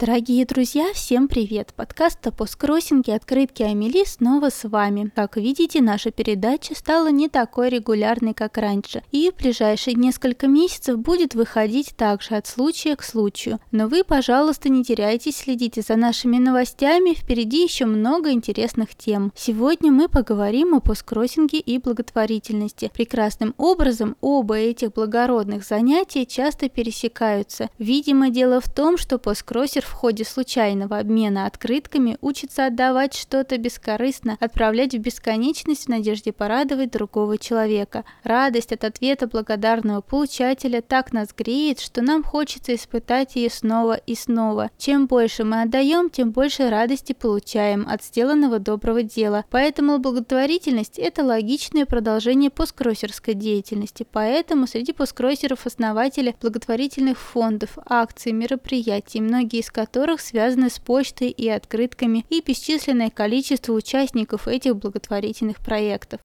Дорогие 0.00 0.46
друзья, 0.46 0.94
всем 0.94 1.28
привет! 1.28 1.74
Подкаст 1.76 2.26
о 2.26 2.32
посткроссинге 2.32 3.14
«Открытки 3.14 3.62
Амели» 3.62 4.06
снова 4.06 4.48
с 4.48 4.66
вами. 4.66 5.12
Как 5.14 5.36
видите, 5.36 5.82
наша 5.82 6.10
передача 6.10 6.74
стала 6.74 7.10
не 7.10 7.28
такой 7.28 7.68
регулярной, 7.68 8.32
как 8.32 8.56
раньше, 8.56 9.02
и 9.12 9.30
в 9.30 9.36
ближайшие 9.36 9.92
несколько 9.92 10.46
месяцев 10.46 10.98
будет 10.98 11.34
выходить 11.34 11.94
также 11.98 12.36
от 12.36 12.46
случая 12.46 12.96
к 12.96 13.02
случаю. 13.02 13.60
Но 13.72 13.88
вы, 13.88 14.02
пожалуйста, 14.02 14.70
не 14.70 14.82
теряйтесь, 14.84 15.36
следите 15.36 15.82
за 15.82 15.96
нашими 15.96 16.38
новостями, 16.38 17.12
впереди 17.12 17.62
еще 17.62 17.84
много 17.84 18.30
интересных 18.30 18.94
тем. 18.94 19.34
Сегодня 19.36 19.92
мы 19.92 20.08
поговорим 20.08 20.72
о 20.72 20.80
посткроссинге 20.80 21.58
и 21.58 21.76
благотворительности. 21.76 22.90
Прекрасным 22.94 23.54
образом 23.58 24.16
оба 24.22 24.54
этих 24.54 24.94
благородных 24.94 25.62
занятия 25.62 26.24
часто 26.24 26.70
пересекаются. 26.70 27.68
Видимо, 27.78 28.30
дело 28.30 28.62
в 28.62 28.72
том, 28.72 28.96
что 28.96 29.18
посткроссер 29.18 29.89
в 29.90 29.92
ходе 29.92 30.24
случайного 30.24 30.98
обмена 30.98 31.46
открытками 31.46 32.16
учится 32.20 32.66
отдавать 32.66 33.14
что-то 33.14 33.58
бескорыстно, 33.58 34.36
отправлять 34.40 34.94
в 34.94 34.98
бесконечность 34.98 35.86
в 35.86 35.88
надежде 35.88 36.32
порадовать 36.32 36.92
другого 36.92 37.38
человека. 37.38 38.04
Радость 38.22 38.72
от 38.72 38.84
ответа 38.84 39.26
благодарного 39.26 40.00
получателя 40.00 40.80
так 40.80 41.12
нас 41.12 41.28
греет, 41.36 41.80
что 41.80 42.02
нам 42.02 42.22
хочется 42.22 42.74
испытать 42.74 43.34
ее 43.34 43.50
снова 43.50 43.94
и 43.94 44.14
снова. 44.14 44.70
Чем 44.78 45.06
больше 45.06 45.42
мы 45.42 45.62
отдаем, 45.62 46.08
тем 46.08 46.30
больше 46.30 46.70
радости 46.70 47.12
получаем 47.12 47.86
от 47.88 48.04
сделанного 48.04 48.60
доброго 48.60 49.02
дела. 49.02 49.44
Поэтому 49.50 49.98
благотворительность– 49.98 50.98
это 50.98 51.24
логичное 51.24 51.84
продолжение 51.84 52.50
посткроссерской 52.50 53.34
деятельности. 53.34 54.06
Поэтому 54.12 54.68
среди 54.68 54.92
посткроссеров 54.92 55.66
основатели 55.66 56.36
благотворительных 56.40 57.18
фондов, 57.18 57.70
акций, 57.86 58.30
мероприятий, 58.30 59.20
многие 59.20 59.58
из 59.58 59.70
которых 59.80 60.20
связаны 60.20 60.68
с 60.68 60.78
почтой 60.78 61.30
и 61.30 61.48
открытками 61.48 62.26
и 62.28 62.42
бесчисленное 62.42 63.08
количество 63.08 63.72
участников 63.72 64.46
этих 64.46 64.76
благотворительных 64.76 65.56
проектов. 65.60 66.20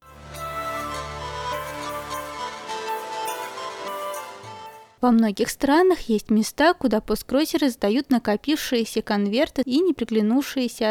Во 5.02 5.12
многих 5.12 5.50
странах 5.50 6.02
есть 6.02 6.30
места, 6.30 6.74
куда 6.74 7.02
посткроссеры 7.02 7.70
сдают 7.70 8.10
накопившиеся 8.10 9.02
конверты 9.02 9.62
и 9.66 9.80
не 9.80 9.94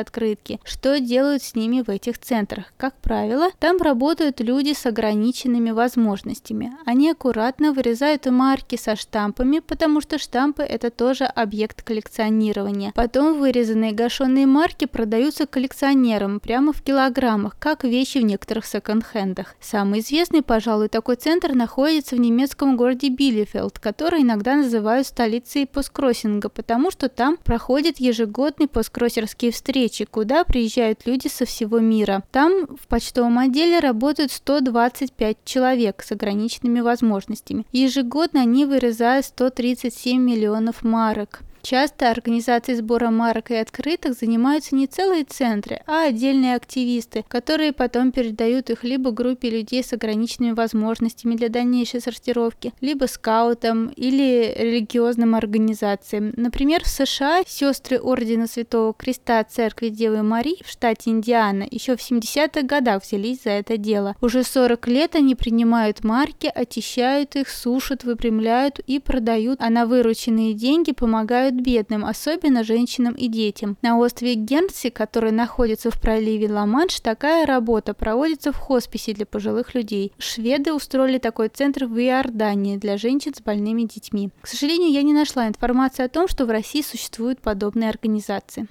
открытки. 0.01 0.61
Что 0.65 1.01
делают 1.01 1.43
с 1.43 1.55
ними 1.55 1.83
в 1.83 1.91
этих 1.91 2.19
центрах? 2.19 2.73
Как 2.77 2.95
правило, 3.01 3.49
там 3.59 3.79
работают 3.79 4.41
люди 4.41 4.73
с 4.73 4.87
ограниченными 4.87 5.71
возможностями. 5.71 6.73
Они 6.87 7.11
аккуратно 7.11 7.73
вырезают 7.73 8.27
марки 8.27 8.77
со 8.77 8.97
штампами, 8.97 9.61
потому 9.61 10.01
что 10.01 10.19
штампы 10.19 10.63
это 10.63 10.91
тоже 10.91 11.25
объект 11.25 11.83
коллекционирования. 11.83 12.93
Потом 12.95 13.39
вырезанные 13.39 13.93
гашенные 13.93 14.47
марки 14.47 14.85
продаются 14.87 15.47
коллекционерам 15.47 16.41
прямо 16.41 16.73
в 16.73 16.83
килограммах, 16.83 17.57
как 17.59 17.85
вещи 17.85 18.19
в 18.19 18.25
некоторых 18.25 18.67
секонд-хендах. 18.67 19.55
Самый 19.61 20.01
известный, 20.01 20.43
пожалуй, 20.43 20.89
такой 20.89 21.17
центр 21.17 21.55
находится 21.55 22.17
в 22.17 22.21
немецком 22.21 22.77
городе 22.77 23.09
Билефелд, 23.09 23.79
который 23.95 24.23
иногда 24.23 24.57
называют 24.57 25.07
столицей 25.07 25.67
посткроссинга, 25.67 26.49
потому 26.49 26.91
что 26.91 27.09
там 27.09 27.37
проходят 27.37 27.99
ежегодные 27.99 28.67
посткроссерские 28.67 29.53
встречи, 29.53 30.05
куда 30.05 30.43
приезжают 30.43 31.07
люди 31.07 31.29
со 31.29 31.45
всего 31.45 31.79
мира. 31.79 32.25
Там 32.33 32.67
в 32.77 32.89
почтовом 32.89 33.39
отделе 33.39 33.79
работают 33.79 34.33
125 34.33 35.37
человек 35.45 36.03
с 36.03 36.11
ограниченными 36.11 36.81
возможностями. 36.81 37.67
Ежегодно 37.71 38.41
они 38.41 38.67
вырезают 38.67 39.27
137 39.27 40.21
миллионов 40.21 40.83
марок. 40.83 41.43
Часто 41.65 42.11
организацией 42.11 42.77
сбора 42.77 43.09
марок 43.09 43.51
и 43.51 43.55
открыток 43.55 44.13
занимаются 44.13 44.75
не 44.75 44.87
целые 44.87 45.25
центры, 45.25 45.81
а 45.87 46.09
отдельные 46.09 46.57
активисты, 46.57 47.25
которые 47.27 47.73
потом 47.73 48.13
передают 48.13 48.69
их 48.69 48.85
либо 48.85 49.13
группе 49.13 49.49
людей 49.49 49.83
с 49.83 49.95
ограниченными 49.95 50.53
возможностями 50.53 51.37
для 51.37 51.49
дальнейшей 51.49 52.03
сортировки, 52.03 52.75
либо 52.83 53.07
скаутам 53.07 53.89
или 53.97 54.55
религиозным 54.59 55.35
организациям. 55.35 56.35
Например, 56.37 56.85
в 56.85 56.87
США 56.87 57.45
сестры 57.47 57.99
Ордена 57.99 58.47
Святого 58.47 58.93
Креста 58.93 59.43
Церкви 59.45 59.89
Девы 59.89 60.23
Марии 60.23 60.63
в 60.63 60.69
штате 60.71 61.09
Индиана 61.09 61.67
еще 61.71 61.97
в 61.97 62.01
70-х 62.01 62.61
годах 62.61 63.05
взялись 63.05 63.43
за 63.45 63.53
это 63.53 63.79
дело. 63.79 64.17
Уже 64.21 64.45
40 64.45 64.87
лет 64.89 65.17
они 65.17 65.35
принимают 65.35 66.05
марки, 66.05 66.53
очищают 66.55 67.37
их, 67.37 67.49
сушат, 67.49 68.05
выпрямляют 68.05 68.81
и 68.81 68.99
продают, 68.99 69.63
а 69.63 69.71
на 69.71 69.87
вырученные 69.87 70.53
деньги 70.53 70.93
помогают 70.93 71.54
помогают 71.55 71.65
бедным, 71.65 72.05
особенно 72.05 72.65
женщинам 72.65 73.15
и 73.15 73.29
детям. 73.29 73.77
На 73.83 73.99
острове 73.99 74.35
Гернси, 74.35 74.91
который 74.91 75.33
находится 75.33 75.91
в 75.91 76.01
проливе 76.01 76.51
Ла-Манш, 76.51 77.01
такая 77.01 77.47
работа 77.47 77.95
проводится 77.95 78.53
в 78.53 78.57
хосписе 78.57 79.13
для 79.13 79.27
пожилых 79.27 79.75
людей. 79.75 80.13
Шведы 80.19 80.73
устроили 80.73 81.19
такой 81.19 81.49
центр 81.49 81.87
в 81.87 81.99
Иордании 81.99 82.77
для 82.77 82.97
женщин 82.97 83.35
с 83.35 83.41
больными 83.41 83.83
детьми. 83.83 84.31
К 84.41 84.47
сожалению, 84.47 84.91
я 84.91 85.03
не 85.03 85.13
нашла 85.13 85.49
информации 85.49 86.05
о 86.05 86.09
том, 86.09 86.29
что 86.29 86.47
в 86.47 86.51
России 86.51 86.83
существуют 86.83 87.41
подобные 87.41 87.91
организации. 87.91 88.67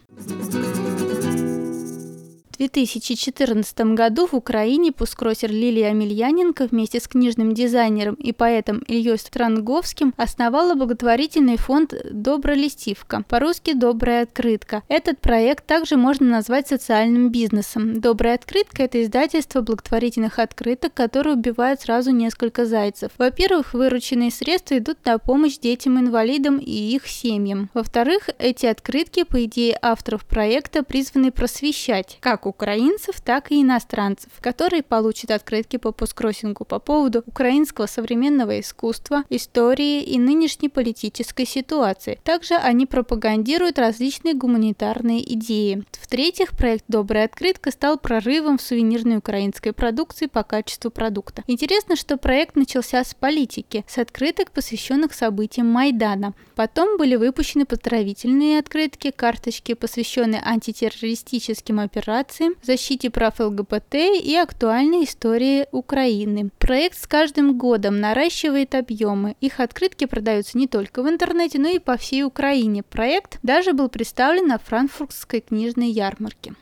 2014 2.68 3.94
году 3.94 4.25
в 4.25 4.34
Украине 4.34 4.94
пускроссер 4.94 5.51
Лилия 5.51 5.90
Амельяненко 5.90 6.68
вместе 6.68 7.01
с 7.01 7.09
книжным 7.09 7.53
дизайнером 7.53 8.16
и 8.16 8.31
поэтом 8.31 8.79
Ильей 8.88 9.18
Странговским 9.18 10.13
основала 10.16 10.74
благотворительный 10.74 11.57
фонд 11.57 11.94
«Добролистивка», 12.09 13.25
по-русски 13.28 13.74
«Добрая 13.74 14.24
открытка». 14.24 14.81
Этот 14.88 15.19
проект 15.19 15.66
также 15.66 15.97
можно 15.97 16.28
назвать 16.28 16.69
социальным 16.69 17.31
бизнесом. 17.31 18.00
«Добрая 18.00 18.35
открытка»— 18.35 18.84
это 18.84 19.03
издательство 19.03 19.59
благотворительных 19.59 20.40
открыток, 20.40 20.94
которые 20.94 21.35
убивают 21.35 21.81
сразу 21.81 22.12
несколько 22.12 22.66
зайцев. 22.66 23.12
Во-первых, 23.18 23.74
вырученные 23.74 24.31
средства 24.31 24.78
идут 24.78 25.00
на 25.03 25.18
помощь 25.18 25.57
детям-инвалидам 25.57 26.59
и 26.59 26.72
их 26.72 27.07
семьям. 27.07 27.69
Во-вторых, 27.74 28.30
эти 28.40 28.68
открытки, 28.68 29.24
по 29.24 29.44
идее 29.44 29.78
авторов 29.81 30.25
проекта, 30.25 30.84
призваны 30.84 31.31
просвещать, 31.31 32.19
как 32.22 32.45
у 32.45 32.52
украинцев, 32.53 33.19
так 33.21 33.51
и 33.51 33.61
иностранцев, 33.61 34.31
которые 34.39 34.83
получат 34.83 35.31
открытки 35.31 35.77
по 35.77 35.91
посткроссингу 35.91 36.65
по 36.65 36.79
поводу 36.79 37.23
украинского 37.25 37.87
современного 37.87 38.59
искусства, 38.59 39.23
истории 39.29 40.03
и 40.03 40.19
нынешней 40.19 40.69
политической 40.69 41.45
ситуации. 41.45 42.19
Также 42.23 42.55
они 42.55 42.85
пропагандируют 42.85 43.79
различные 43.79 44.35
гуманитарные 44.35 45.21
идеи. 45.33 45.83
В-третьих, 45.99 46.51
проект 46.55 46.85
«Добрая 46.87 47.25
открытка» 47.25 47.71
стал 47.71 47.97
прорывом 47.97 48.57
в 48.57 48.61
сувенирной 48.61 49.17
украинской 49.17 49.71
продукции 49.71 50.27
по 50.27 50.43
качеству 50.43 50.91
продукта. 50.91 51.43
Интересно, 51.47 51.95
что 51.95 52.17
проект 52.17 52.55
начался 52.55 53.03
с 53.03 53.13
политики, 53.15 53.83
с 53.87 53.97
открыток, 53.97 54.51
посвященных 54.51 55.13
событиям 55.13 55.67
Майдана. 55.67 56.33
Потом 56.55 56.97
были 56.97 57.15
выпущены 57.15 57.65
поздравительные 57.65 58.59
открытки, 58.59 59.09
карточки, 59.11 59.73
посвященные 59.73 60.41
антитеррористическим 60.43 61.79
операциям, 61.79 62.42
информации, 62.43 62.65
защите 62.65 63.09
прав 63.09 63.39
ЛГБТ 63.39 63.95
и 64.23 64.35
актуальной 64.35 65.03
истории 65.03 65.67
Украины. 65.71 66.49
Проект 66.59 66.97
с 66.97 67.07
каждым 67.07 67.57
годом 67.57 67.99
наращивает 67.99 68.75
объемы. 68.75 69.35
Их 69.41 69.59
открытки 69.59 70.05
продаются 70.05 70.57
не 70.57 70.67
только 70.67 71.03
в 71.03 71.09
интернете, 71.09 71.59
но 71.59 71.69
и 71.69 71.79
по 71.79 71.97
всей 71.97 72.23
Украине. 72.23 72.83
Проект 72.83 73.39
даже 73.43 73.73
был 73.73 73.89
представлен 73.89 74.47
на 74.47 74.57
франкфуртской 74.57 75.41
книжной 75.41 75.89
ярмарке. 75.89 76.53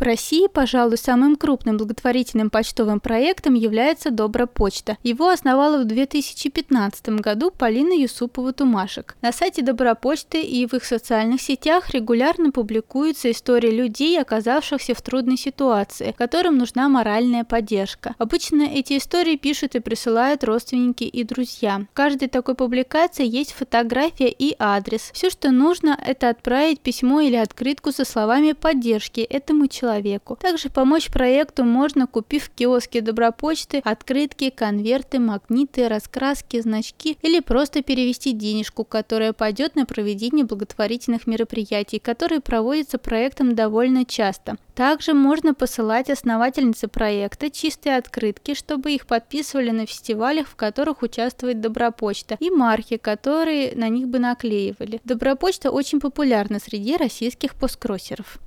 В 0.00 0.02
России, 0.02 0.46
пожалуй, 0.46 0.96
самым 0.96 1.36
крупным 1.36 1.76
благотворительным 1.76 2.48
почтовым 2.48 3.00
проектом 3.00 3.52
является 3.52 4.10
Добропочта. 4.10 4.96
Его 5.02 5.28
основала 5.28 5.82
в 5.82 5.84
2015 5.84 7.20
году 7.20 7.50
Полина 7.50 7.92
Юсупова-Тумашек. 7.92 9.14
На 9.20 9.30
сайте 9.30 9.60
Добропочты 9.60 10.40
и 10.40 10.66
в 10.66 10.72
их 10.72 10.86
социальных 10.86 11.42
сетях 11.42 11.90
регулярно 11.90 12.50
публикуются 12.50 13.30
истории 13.30 13.70
людей, 13.70 14.18
оказавшихся 14.18 14.94
в 14.94 15.02
трудной 15.02 15.36
ситуации, 15.36 16.14
которым 16.16 16.56
нужна 16.56 16.88
моральная 16.88 17.44
поддержка. 17.44 18.14
Обычно 18.16 18.62
эти 18.62 18.96
истории 18.96 19.36
пишут 19.36 19.74
и 19.74 19.80
присылают 19.80 20.44
родственники 20.44 21.04
и 21.04 21.24
друзья. 21.24 21.84
В 21.92 21.94
каждой 21.94 22.28
такой 22.28 22.54
публикации 22.54 23.26
есть 23.26 23.52
фотография 23.52 24.30
и 24.30 24.56
адрес. 24.58 25.10
Все, 25.12 25.28
что 25.28 25.50
нужно, 25.50 25.98
это 26.02 26.30
отправить 26.30 26.80
письмо 26.80 27.20
или 27.20 27.36
открытку 27.36 27.92
со 27.92 28.06
словами 28.06 28.52
поддержки 28.52 29.20
этому 29.20 29.66
человеку 29.66 29.89
человеку. 29.90 30.36
Также 30.40 30.68
помочь 30.68 31.10
проекту 31.10 31.64
можно, 31.64 32.06
купив 32.06 32.44
в 32.44 32.50
киоске 32.50 33.00
Добропочты 33.00 33.80
открытки, 33.84 34.50
конверты, 34.50 35.18
магниты, 35.18 35.88
раскраски, 35.88 36.60
значки 36.60 37.18
или 37.22 37.40
просто 37.40 37.82
перевести 37.82 38.32
денежку, 38.32 38.84
которая 38.84 39.32
пойдет 39.32 39.76
на 39.76 39.86
проведение 39.86 40.44
благотворительных 40.44 41.26
мероприятий, 41.26 41.98
которые 41.98 42.40
проводятся 42.40 42.98
проектом 42.98 43.54
довольно 43.54 44.04
часто. 44.04 44.56
Также 44.74 45.12
можно 45.12 45.54
посылать 45.54 46.08
основательнице 46.08 46.88
проекта 46.88 47.50
чистые 47.50 47.96
открытки, 47.96 48.54
чтобы 48.54 48.92
их 48.92 49.06
подписывали 49.06 49.70
на 49.70 49.86
фестивалях, 49.86 50.46
в 50.46 50.56
которых 50.56 51.02
участвует 51.02 51.60
Добропочта, 51.60 52.36
и 52.40 52.50
марки, 52.50 52.96
которые 52.96 53.74
на 53.74 53.88
них 53.88 54.08
бы 54.08 54.18
наклеивали. 54.18 55.00
Добропочта 55.04 55.70
очень 55.70 56.00
популярна 56.00 56.58
среди 56.60 56.96
российских 56.96 57.54
посткроссеров. 57.56 58.38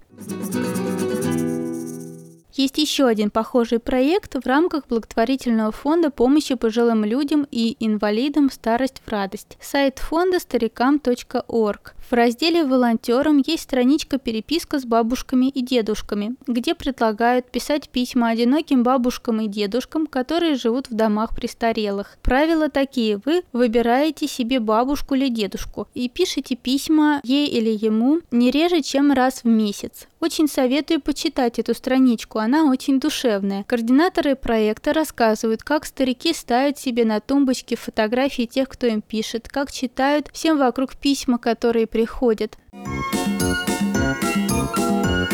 Есть 2.54 2.78
еще 2.78 3.08
один 3.08 3.32
похожий 3.32 3.80
проект 3.80 4.36
в 4.36 4.48
рамках 4.48 4.88
благотворительного 4.88 5.72
фонда 5.72 6.12
помощи 6.12 6.54
пожилым 6.54 7.04
людям 7.04 7.48
и 7.50 7.76
инвалидам 7.80 8.52
«Старость 8.52 9.02
в 9.04 9.10
радость». 9.10 9.58
Сайт 9.60 9.98
фонда 9.98 10.40
старикам.орг. 10.40 11.96
В 12.10 12.14
разделе 12.14 12.66
«Волонтерам» 12.66 13.42
есть 13.46 13.64
страничка 13.64 14.18
«Переписка 14.20 14.80
с 14.80 14.86
бабушками 14.86 15.48
и 15.48 15.62
дедушками», 15.62 16.36
где 16.48 16.76
предлагают 16.76 17.50
писать 17.50 17.90
письма 17.90 18.30
одиноким 18.30 18.84
бабушкам 18.84 19.42
и 19.42 19.48
дедушкам, 19.48 20.06
которые 20.08 20.56
живут 20.56 20.90
в 20.90 20.94
домах 20.94 21.36
престарелых. 21.36 22.18
Правила 22.22 22.70
такие. 22.70 23.20
Вы 23.26 23.44
выбираете 23.54 24.28
себе 24.28 24.60
бабушку 24.60 25.16
или 25.16 25.30
дедушку 25.30 25.88
и 25.94 26.10
пишете 26.10 26.56
письма 26.56 27.22
ей 27.24 27.48
или 27.48 27.70
ему 27.70 28.20
не 28.32 28.52
реже, 28.52 28.82
чем 28.82 29.12
раз 29.12 29.44
в 29.44 29.48
месяц. 29.48 30.08
Очень 30.24 30.48
советую 30.48 31.02
почитать 31.02 31.60
эту 31.60 31.74
страничку, 31.74 32.40
она 32.40 32.64
очень 32.70 33.00
душевная. 33.02 33.66
Координаторы 33.66 34.38
проекта 34.38 34.94
рассказывают, 34.94 35.64
как 35.64 35.86
старики 35.86 36.34
ставят 36.34 36.80
себе 36.80 37.04
на 37.04 37.20
тумбочке 37.20 37.76
фотографии 37.76 38.46
тех, 38.46 38.70
кто 38.70 38.88
им 38.88 39.02
пишет, 39.02 39.50
как 39.50 39.70
читают 39.70 40.30
всем 40.32 40.58
вокруг 40.58 40.96
письма, 40.96 41.38
которые 41.38 41.88
приходят. 41.94 42.58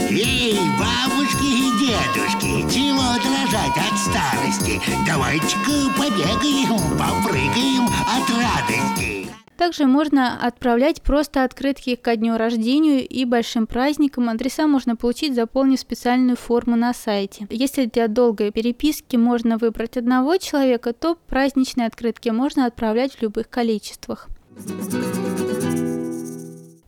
Эй, 0.10 0.60
бабушки 0.78 1.48
и 1.48 1.72
дедушки, 1.80 2.52
чего 2.74 3.16
дрожать 3.24 3.78
от 3.78 3.98
старости? 3.98 4.82
Давайте-ка 5.08 5.76
побегаем, 5.98 6.78
попрыгаем 6.98 7.86
от 7.86 8.30
радости. 8.30 9.30
Также 9.58 9.86
можно 9.86 10.38
отправлять 10.46 11.02
просто 11.02 11.46
открытки 11.46 11.96
ко 11.96 12.18
дню 12.18 12.38
рождения 12.38 13.06
и 13.06 13.24
большим 13.24 13.66
праздникам. 13.66 14.28
Адреса 14.28 14.68
можно 14.68 14.98
получить, 14.98 15.36
заполнив 15.36 15.80
специальную 15.80 16.36
форму 16.36 16.76
на 16.76 16.94
сайте. 16.94 17.48
Если 17.50 17.86
для 17.86 18.10
долгой 18.10 18.52
переписки 18.52 19.16
можно 19.16 19.58
выбрать 19.58 19.96
одного 19.96 20.36
человека, 20.38 20.92
то 20.92 21.16
праздничные 21.28 21.88
открытки 21.88 22.30
можно 22.30 22.66
отправлять 22.66 23.14
в 23.14 23.22
любых 23.22 23.50
количествах. 23.50 24.28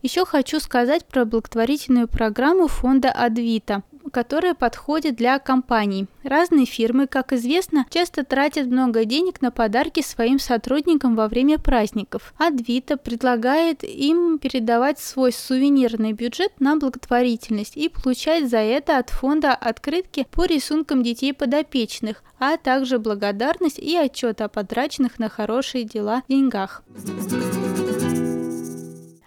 Еще 0.02 0.24
хочу 0.24 0.60
сказать 0.60 1.06
про 1.06 1.24
благотворительную 1.24 2.08
программу 2.08 2.66
фонда 2.66 3.10
Адвита 3.10 3.82
которая 4.12 4.54
подходит 4.54 5.16
для 5.16 5.38
компаний. 5.38 6.06
Разные 6.22 6.66
фирмы, 6.66 7.06
как 7.06 7.32
известно, 7.32 7.86
часто 7.90 8.24
тратят 8.24 8.66
много 8.66 9.04
денег 9.04 9.40
на 9.40 9.50
подарки 9.50 10.02
своим 10.02 10.38
сотрудникам 10.38 11.16
во 11.16 11.28
время 11.28 11.58
праздников. 11.58 12.34
Адвита 12.36 12.96
предлагает 12.96 13.82
им 13.82 14.38
передавать 14.38 14.98
свой 14.98 15.32
сувенирный 15.32 16.12
бюджет 16.12 16.52
на 16.60 16.76
благотворительность 16.76 17.76
и 17.76 17.88
получать 17.88 18.48
за 18.48 18.58
это 18.58 18.98
от 18.98 19.10
фонда 19.10 19.54
открытки 19.54 20.26
по 20.30 20.44
рисункам 20.44 21.02
детей 21.02 21.32
подопечных, 21.32 22.22
а 22.38 22.56
также 22.56 22.98
благодарность 22.98 23.78
и 23.78 23.96
отчет 23.96 24.40
о 24.40 24.48
потраченных 24.48 25.18
на 25.18 25.28
хорошие 25.28 25.84
дела 25.84 26.22
деньгах. 26.28 26.82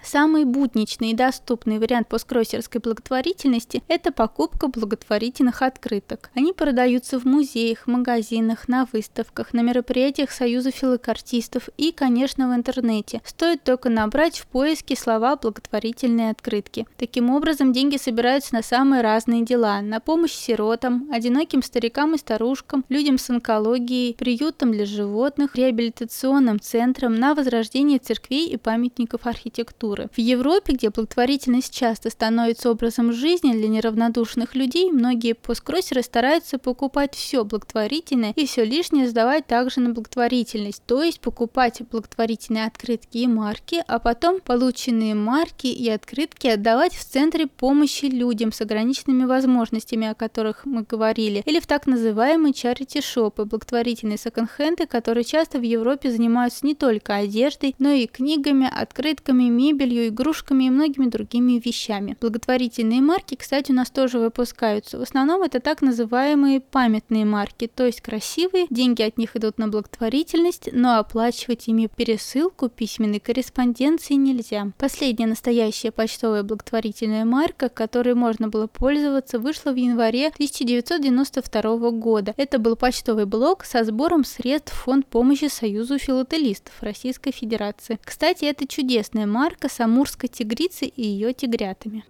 Самый 0.06 0.46
будничный 0.46 1.12
и 1.12 1.16
доступный 1.16 1.80
вариант 1.80 2.10
посткроссерской 2.10 2.80
благотворительности– 2.80 3.82
это 3.88 4.12
покупка 4.12 4.68
благотворительных 4.68 5.64
открыток. 5.64 6.30
Они 6.36 6.54
продаются 6.54 7.20
в 7.20 7.26
музеях, 7.26 7.88
магазинах, 7.88 8.68
на 8.68 8.88
выставках, 8.94 9.52
на 9.54 9.62
мероприятиях 9.62 10.30
Союза 10.30 10.70
филокартистов 10.70 11.70
и, 11.78 11.92
конечно, 11.92 12.50
в 12.50 12.56
интернете. 12.56 13.22
Стоит 13.26 13.64
только 13.64 13.90
набрать 13.90 14.38
в 14.38 14.46
поиске 14.46 14.96
слова 14.96 15.38
«благотворительные 15.38 16.30
открытки». 16.30 16.86
Таким 16.98 17.32
образом, 17.32 17.74
деньги 17.74 17.98
собираются 17.98 18.54
на 18.54 18.62
самые 18.62 19.02
разные 19.02 19.44
дела– 19.44 19.82
на 19.82 20.00
помощь 20.00 20.34
сиротам, 20.34 21.10
одиноким 21.12 21.64
старикам 21.64 22.14
и 22.14 22.20
старушкам, 22.20 22.86
людям 22.90 23.18
с 23.18 23.28
онкологией, 23.32 24.14
приютам 24.14 24.72
для 24.72 24.86
животных, 24.86 25.56
реабилитационным 25.56 26.60
центрам, 26.60 27.16
на 27.16 27.34
возрождение 27.34 27.98
церквей 27.98 28.50
и 28.50 28.58
памятников 28.58 29.26
архитектуры 29.26 29.95
культуры. 29.96 30.10
В 30.16 30.20
Европе, 30.20 30.74
где 30.74 30.90
благотворительность 30.90 31.74
часто 31.74 32.10
становится 32.10 32.72
образом 32.72 33.14
жизни 33.14 33.54
для 33.54 33.68
неравнодушных 33.68 34.56
людей, 34.56 34.92
многие 34.92 35.34
посткроссеры 35.34 36.04
стараются 36.04 36.58
покупать 36.58 37.16
все 37.16 37.44
благотворительное 37.44 38.34
и 38.36 38.46
все 38.46 38.66
лишнее 38.66 39.08
сдавать 39.08 39.48
также 39.48 39.80
на 39.80 39.92
благотворительность, 39.92 40.84
то 40.86 41.04
есть 41.04 41.20
покупать 41.20 41.82
благотворительные 41.92 42.66
открытки 42.66 43.18
и 43.18 43.28
марки, 43.28 43.84
а 43.88 44.00
потом 44.00 44.40
полученные 44.42 45.16
марки 45.16 45.68
и 45.68 45.90
открытки 45.90 46.48
отдавать 46.48 46.94
в 46.94 47.04
центре 47.04 47.48
помощи 47.48 48.06
людям 48.06 48.52
с 48.52 48.62
ограниченными 48.62 49.26
возможностями, 49.26 50.08
о 50.08 50.16
которых 50.16 50.66
мы 50.66 50.84
говорили, 50.84 51.44
или 51.46 51.60
в 51.60 51.68
так 51.68 51.88
называемые 51.88 52.54
чарити-шопы, 52.54 53.46
благотворительные 53.46 54.18
секонд-хенды, 54.18 54.86
которые 54.86 55.24
часто 55.24 55.60
в 55.60 55.64
Европе 55.64 56.12
занимаются 56.12 56.66
не 56.66 56.76
только 56.76 57.16
одеждой, 57.16 57.76
но 57.80 57.92
и 57.92 58.08
книгами, 58.08 58.70
открытками, 58.72 59.50
мебелью, 59.50 59.85
мебелью, 59.86 60.08
игрушками 60.08 60.66
и 60.66 60.70
многими 60.70 61.08
другими 61.08 61.62
вещами. 61.64 62.18
Благотворительные 62.20 63.02
марки, 63.02 63.36
кстати, 63.36 63.72
у 63.72 63.76
нас 63.76 63.90
тоже 63.90 64.20
выпускаются. 64.20 64.98
В 64.98 65.02
основном 65.02 65.44
это 65.44 65.60
так 65.60 65.82
называемые 65.82 66.60
памятные 66.60 67.26
марки, 67.26 67.68
то 67.74 67.86
есть 67.86 68.02
красивые, 68.02 68.68
деньги 68.70 69.02
от 69.04 69.18
них 69.18 69.36
идут 69.36 69.58
на 69.58 69.68
благотворительность, 69.68 70.70
но 70.72 70.98
оплачивать 70.98 71.68
ими 71.68 71.88
пересылку 71.96 72.70
письменной 72.70 73.20
корреспонденции 73.20 74.16
нельзя. 74.16 74.72
Последняя 74.78 75.28
настоящая 75.28 75.92
почтовая 75.92 76.44
благотворительная 76.44 77.26
марка, 77.26 77.70
которой 77.70 78.16
можно 78.16 78.48
было 78.50 78.68
пользоваться, 78.68 79.40
вышла 79.40 79.72
в 79.72 79.76
январе 79.76 80.28
1992 80.28 81.92
года. 81.92 82.34
Это 82.38 82.60
был 82.60 82.76
почтовый 82.76 83.26
блок 83.26 83.64
со 83.66 83.84
сбором 83.84 84.24
средств 84.26 84.74
фонд 84.74 85.06
помощи 85.08 85.48
Союзу 85.48 85.98
филателистов 85.98 86.74
Российской 86.82 87.32
Федерации. 87.32 88.00
Кстати, 88.04 88.46
это 88.46 88.68
чудесная 88.68 89.26
марка 89.26 89.70
с 89.76 89.80
амурской 89.82 90.30
тигрицей 90.30 90.88
и 90.88 91.06
ее 91.06 91.34
тигрятами. 91.34 92.06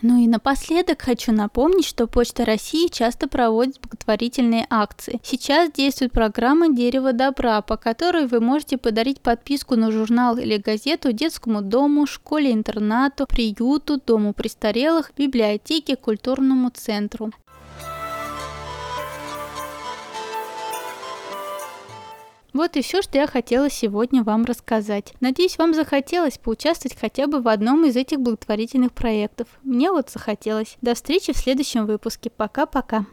Ну 0.00 0.16
и 0.22 0.28
напоследок 0.28 1.02
хочу 1.02 1.32
напомнить, 1.32 1.84
что 1.84 2.06
Почта 2.06 2.44
России 2.44 2.86
часто 2.86 3.26
проводит 3.26 3.80
благотворительные 3.80 4.64
акции. 4.70 5.20
Сейчас 5.24 5.72
действует 5.72 6.12
программа 6.12 6.72
«Дерево 6.72 7.12
добра», 7.12 7.60
по 7.62 7.76
которой 7.76 8.28
вы 8.28 8.38
можете 8.38 8.78
подарить 8.78 9.20
подписку 9.20 9.74
на 9.74 9.90
журнал 9.90 10.38
или 10.38 10.56
газету 10.56 11.12
детскому 11.12 11.62
дому, 11.62 12.06
школе-интернату, 12.06 13.26
приюту, 13.26 14.00
дому 14.00 14.32
престарелых, 14.34 15.10
библиотеке, 15.16 15.96
культурному 15.96 16.70
центру. 16.70 17.32
Вот 22.58 22.74
и 22.74 22.82
все, 22.82 23.02
что 23.02 23.18
я 23.18 23.28
хотела 23.28 23.70
сегодня 23.70 24.24
вам 24.24 24.44
рассказать. 24.44 25.14
Надеюсь, 25.20 25.58
вам 25.58 25.74
захотелось 25.74 26.38
поучаствовать 26.38 26.98
хотя 26.98 27.28
бы 27.28 27.40
в 27.40 27.46
одном 27.46 27.86
из 27.86 27.94
этих 27.94 28.18
благотворительных 28.18 28.92
проектов. 28.92 29.46
Мне 29.62 29.92
вот 29.92 30.10
захотелось. 30.10 30.76
До 30.82 30.96
встречи 30.96 31.32
в 31.32 31.36
следующем 31.36 31.86
выпуске. 31.86 32.30
Пока-пока. 32.30 33.06